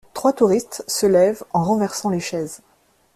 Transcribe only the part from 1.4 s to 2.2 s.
en renversant les